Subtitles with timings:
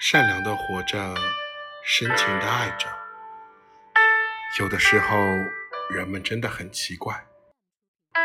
[0.00, 1.14] 善良的活着，
[1.84, 2.88] 深情的爱着。
[4.58, 5.18] 有的时候，
[5.90, 7.26] 人们真的很奇怪，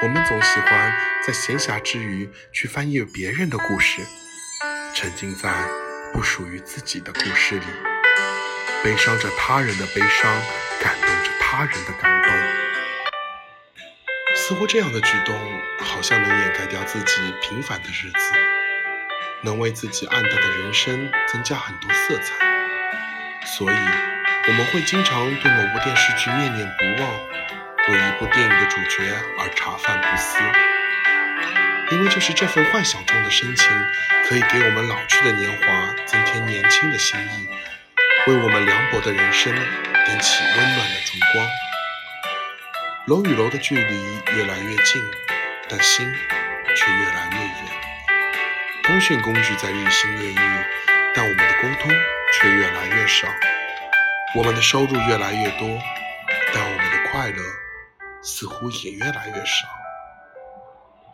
[0.02, 0.98] 我们总喜欢
[1.28, 4.02] 在闲暇之余去翻阅别人的故事，
[4.96, 5.54] 沉浸在
[6.14, 7.66] 不属于自己的故事里，
[8.82, 10.34] 悲伤着他人的悲伤，
[10.82, 12.32] 感动着他人的感动。
[14.34, 15.38] 似乎这样的举动，
[15.80, 18.55] 好像能掩盖掉自己平凡的日子。
[19.46, 22.34] 能为自己暗淡的人生增加很多色彩，
[23.46, 23.76] 所以
[24.48, 27.12] 我们会经常对某部电视剧念念不忘，
[27.88, 30.40] 为一部电影的主角而茶饭不思，
[31.92, 33.70] 因为就是这份幻想中的深情，
[34.28, 37.48] 可以给我们老去的年华增添年轻的心意，
[38.28, 41.48] 为我们凉薄的人生点起温暖的烛光。
[43.06, 45.04] 楼与楼的距离越来越近，
[45.70, 46.12] 但心
[46.76, 47.85] 却越来越远。
[48.86, 50.36] 通讯工具在日新月异，
[51.16, 51.92] 但我们的沟通
[52.32, 53.28] 却越来越少。
[54.36, 55.68] 我们的收入越来越多，
[56.54, 57.44] 但我们的快乐
[58.22, 59.68] 似乎也越来越少。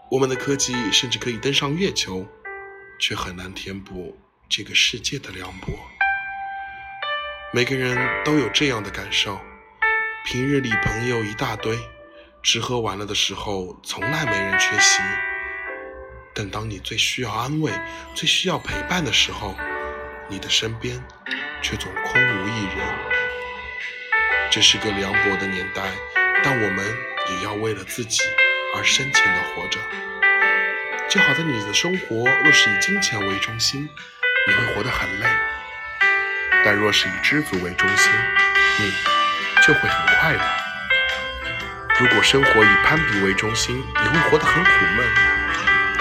[0.10, 2.28] 我们的科技甚至可以登上月球，
[3.00, 4.20] 却很难填补
[4.50, 5.72] 这个世界的凉薄。
[7.54, 9.40] 每个人都有这样的感受：
[10.26, 11.80] 平日里朋友一大堆，
[12.44, 15.00] 吃喝玩乐的时候从来没人缺席。
[16.42, 17.72] 但当你最需要安慰、
[18.16, 19.56] 最需要陪伴的时候，
[20.28, 21.00] 你的身边
[21.62, 22.78] 却总空无一人。
[24.50, 25.84] 这是个凉薄的年代，
[26.44, 26.84] 但我们
[27.30, 28.24] 也要为了自己
[28.76, 29.78] 而深情的活着。
[31.08, 33.88] 就好在你的生活若是以金钱为中心，
[34.48, 35.28] 你会活得很累；
[36.66, 38.12] 但若是以知足为中心，
[38.80, 38.92] 你
[39.62, 40.42] 就会很快乐。
[42.00, 45.31] 如果生活以攀比为中心，你会活得很苦闷。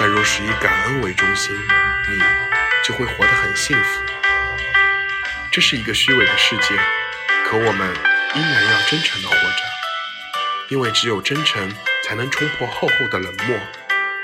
[0.01, 2.19] 但若是以感恩为中心，你
[2.83, 4.03] 就会活得很幸福。
[5.53, 6.75] 这是一个虚伪的世界，
[7.45, 7.95] 可我们
[8.35, 9.63] 依然要真诚的活着，
[10.71, 11.71] 因为只有真诚，
[12.03, 13.59] 才能冲破厚厚的冷漠，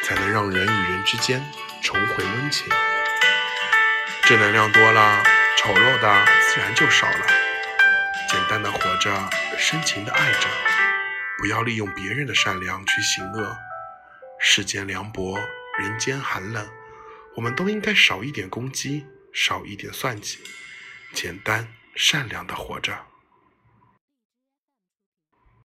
[0.02, 1.44] 才能让人与人之间
[1.82, 2.66] 重回温情。
[4.22, 5.22] 正能量多了，
[5.58, 7.26] 丑陋的自然就少了。
[8.30, 9.28] 简单的活着，
[9.58, 10.48] 深情的爱着，
[11.36, 13.58] 不要利用别人的善良去行恶。
[14.40, 15.38] 世间凉薄。
[15.78, 16.66] 人间寒冷，
[17.34, 20.38] 我们都应该少一点攻击，少一点算计，
[21.12, 23.06] 简单善良的活着。